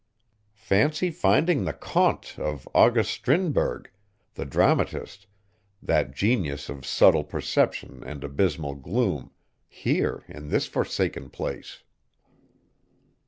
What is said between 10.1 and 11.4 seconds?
in this forsaken